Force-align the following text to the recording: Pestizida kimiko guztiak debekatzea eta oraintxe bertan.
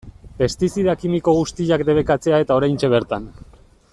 Pestizida 0.37 0.95
kimiko 1.01 1.35
guztiak 1.41 1.85
debekatzea 1.91 2.41
eta 2.47 2.59
oraintxe 2.63 2.93
bertan. 2.97 3.33